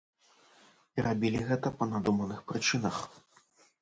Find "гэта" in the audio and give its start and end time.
1.49-1.73